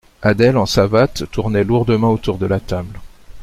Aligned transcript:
Adèle, 0.23 0.57
en 0.57 0.65
savates, 0.65 1.25
tournait 1.31 1.63
lourdement 1.63 2.09
autour 2.09 2.39
de 2.39 2.47
la 2.47 2.59
table. 2.59 2.99